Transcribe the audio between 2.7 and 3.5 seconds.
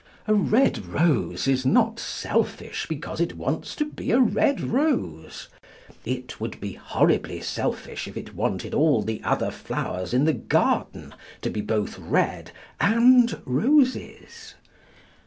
because it